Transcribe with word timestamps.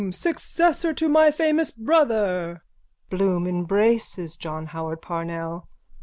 Successor 0.09 0.95
to 0.95 1.07
my 1.07 1.29
famous 1.29 1.69
brother! 1.69 2.63
BLOOM: 3.11 3.45
_(Embraces 3.45 4.35
John 4.35 4.65
Howard 4.65 5.03
Parnell.) 5.03 5.67